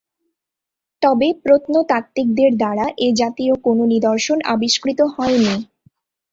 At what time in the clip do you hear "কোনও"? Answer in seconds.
3.65-3.83